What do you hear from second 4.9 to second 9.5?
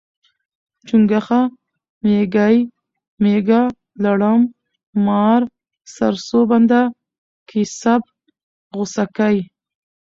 مار، سرسوبنده، کیسپ، غوسکی